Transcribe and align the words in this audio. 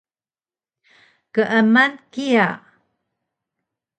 Keeman 1.33 1.91
kiya 2.13 2.49